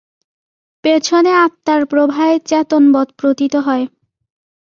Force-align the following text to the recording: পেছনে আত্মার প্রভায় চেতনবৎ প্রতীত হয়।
পেছনে 0.83 1.31
আত্মার 1.37 1.81
প্রভায় 1.85 2.35
চেতনবৎ 2.45 3.07
প্রতীত 3.17 3.53
হয়। 3.65 3.85